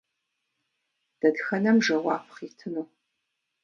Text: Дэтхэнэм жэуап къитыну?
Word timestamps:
Дэтхэнэм 1.19 1.77
жэуап 1.85 2.25
къитыну? 2.35 2.85